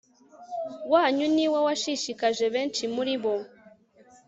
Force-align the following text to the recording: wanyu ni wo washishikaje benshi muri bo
wanyu 0.91 1.25
ni 1.35 1.45
wo 1.51 1.59
washishikaje 1.67 2.45
benshi 2.55 2.83
muri 2.95 3.15
bo 3.23 3.33